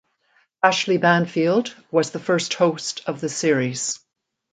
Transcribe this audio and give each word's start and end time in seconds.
Ashleigh 0.63 0.97
Banfield 0.99 1.75
was 1.91 2.09
the 2.09 2.17
first 2.19 2.55
host 2.55 3.03
of 3.05 3.21
the 3.21 3.29
series. 3.29 3.99